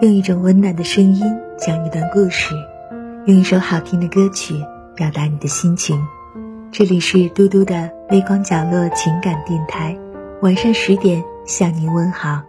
[0.00, 1.22] 用一种温暖的声音
[1.58, 2.54] 讲一段故事，
[3.26, 4.54] 用一首好听的歌曲
[4.94, 6.02] 表达你的心情。
[6.72, 9.98] 这里是嘟嘟的微光角落情感电台，
[10.40, 12.42] 晚上十点向您问好。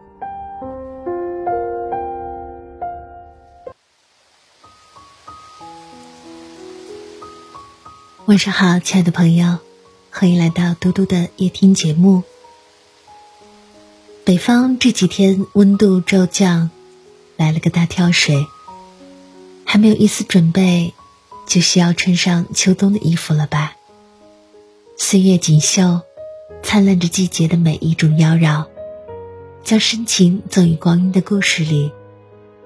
[8.25, 9.57] 晚上好，亲爱的朋友，
[10.11, 12.23] 欢迎来到嘟嘟的夜听节目。
[14.27, 16.69] 北方这几天温度骤降，
[17.37, 18.45] 来了个大跳水，
[19.63, 20.93] 还没有一丝准备，
[21.47, 23.77] 就需要穿上秋冬的衣服了吧？
[24.97, 26.01] 岁月锦绣，
[26.61, 28.65] 灿烂着季节的每一种妖娆，
[29.63, 31.89] 将深情赠予光阴的故事里，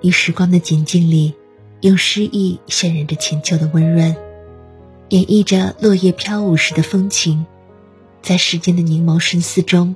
[0.02, 1.36] 于时光的锦境里，
[1.82, 4.16] 用诗意渲染着浅秋的温润。
[5.10, 7.46] 演绎着落叶飘舞时的风情，
[8.24, 9.96] 在时间的凝眸深思中，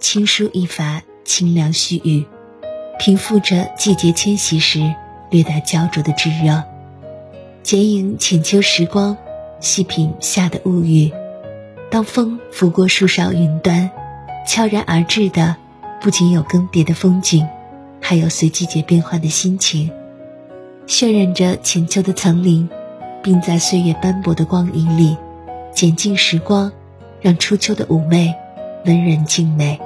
[0.00, 2.24] 轻书一发清凉絮语，
[2.98, 4.94] 平复着季节迁徙时
[5.30, 6.62] 略带焦灼的炙热。
[7.62, 9.16] 剪影浅秋时光，
[9.60, 11.12] 细品夏的物语。
[11.90, 13.90] 当风拂过树梢云端，
[14.46, 15.56] 悄然而至的，
[16.00, 17.46] 不仅有更迭的风景，
[18.00, 19.90] 还有随季节变换的心情，
[20.86, 22.68] 渲染着浅秋的层林。
[23.24, 25.16] 并在岁月斑驳的光影里，
[25.72, 26.72] 剪尽时光，
[27.20, 28.34] 让初秋的妩媚
[28.84, 29.80] 温润静美。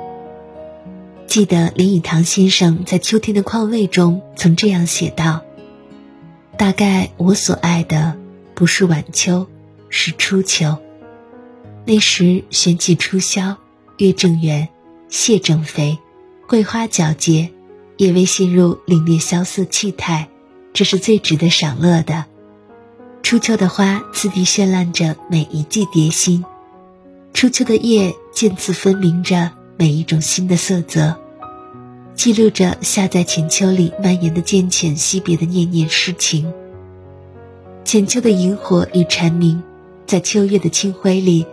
[1.27, 5.43] 记得林语堂先生在《秋天的况味》中曾这样写道
[6.57, 8.17] ：“大概我所爱的，
[8.55, 9.47] 不是晚秋，
[9.91, 10.79] 是初秋。
[11.85, 13.57] 那时玄气初消，
[13.99, 14.69] 月正圆，
[15.09, 15.99] 蟹正肥，
[16.47, 17.51] 桂花皎洁，
[17.97, 20.29] 也未陷入凛冽萧瑟气态，
[20.73, 22.25] 这是最值得赏乐的。”
[23.23, 26.45] 初秋的花，次第绚烂着每一季蝶心；
[27.35, 31.15] 初秋的叶，渐次分明着每一种新的色泽，
[32.15, 36.51] 记录着夏在浅秋里蔓延的渐浅惜别的念念诗情。
[37.85, 39.63] 浅秋的萤火与蝉鸣，
[40.07, 41.45] 在秋月的清辉里，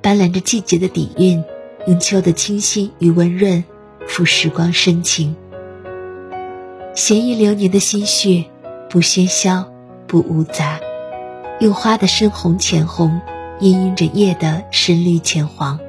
[0.00, 1.42] 斑斓着季节的底蕴，
[1.88, 3.64] 用秋的清新与温润，
[4.06, 5.34] 抚时光深情。
[6.94, 8.44] 闲逸流年的心绪，
[8.88, 9.68] 不喧嚣，
[10.06, 10.78] 不芜杂。
[11.58, 13.20] 用花的深红浅红，
[13.60, 15.80] 氤氲着叶的深绿浅黄，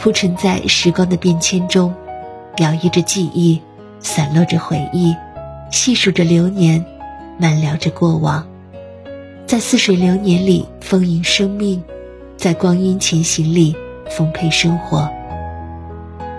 [0.00, 1.92] 铺陈在时光的变迁中，
[2.58, 3.60] 摇曳着记忆，
[3.98, 5.12] 散落着回忆，
[5.72, 6.84] 细数着流年，
[7.36, 8.46] 漫聊着过往，
[9.44, 11.82] 在似水流年里丰盈生命，
[12.36, 13.76] 在光阴前行里
[14.08, 15.10] 丰沛生活。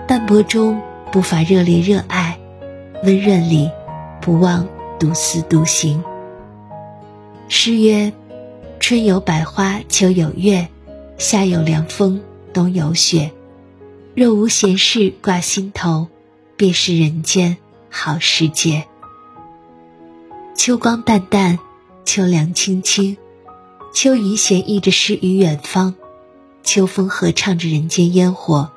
[0.08, 0.80] 淡泊中
[1.12, 2.38] 不乏热烈热爱，
[3.04, 3.70] 温润里
[4.22, 4.66] 不忘
[4.98, 6.02] 独思独行。
[7.48, 8.10] 诗曰。
[8.80, 10.66] 春有百花，秋有月，
[11.18, 12.18] 夏有凉风，
[12.52, 13.30] 冬有雪。
[14.14, 16.08] 若无闲事挂心头，
[16.56, 17.56] 便是人间
[17.88, 18.86] 好时节。
[20.56, 21.58] 秋光淡淡，
[22.04, 23.16] 秋凉清清，
[23.94, 25.94] 秋云闲逸着诗与远方，
[26.62, 28.70] 秋风合唱着人间烟火，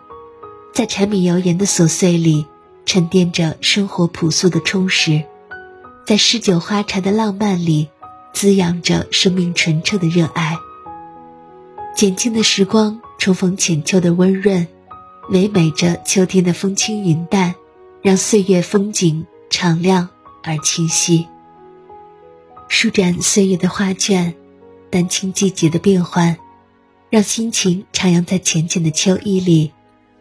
[0.73, 2.45] 在柴米油盐的琐碎里
[2.85, 5.23] 沉淀着生活朴素的充实，
[6.05, 7.89] 在诗酒花茶的浪漫里。
[8.35, 10.57] 滋养着生命纯澈的热爱。
[11.95, 14.67] 简静的时光重逢浅秋的温润，
[15.29, 17.55] 唯美着秋天的风轻云淡，
[18.01, 20.09] 让岁月风景敞亮
[20.43, 21.27] 而清晰。
[22.67, 24.35] 舒展岁月的画卷，
[24.89, 26.37] 丹青季节的变换，
[27.09, 29.71] 让心情徜徉在浅浅的秋意里，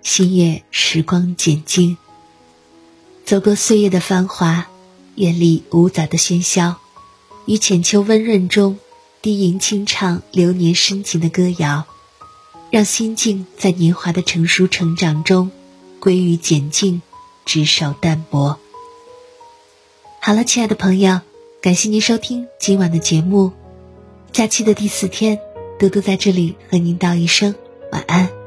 [0.03, 1.97] 心悦时光简静。
[3.25, 4.69] 走过岁月的繁华，
[5.17, 6.77] 远离芜杂的喧嚣。
[7.47, 8.79] 于浅秋温润中，
[9.21, 11.87] 低吟轻唱流年深情的歌谣，
[12.73, 15.51] 让心境在年华的成熟成长中，
[16.01, 17.03] 归于简静，
[17.45, 18.59] 执手淡泊。
[20.23, 21.21] 好了，亲爱的朋友，
[21.61, 23.53] 感谢您收听今晚的节目。
[24.33, 25.39] 假期的第四天，
[25.79, 27.55] 嘟嘟在这里和您道一声
[27.91, 28.42] 晚安。